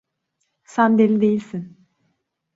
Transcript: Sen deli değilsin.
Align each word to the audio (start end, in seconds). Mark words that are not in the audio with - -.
Sen 0.63 0.97
deli 0.97 1.21
değilsin. 1.21 1.87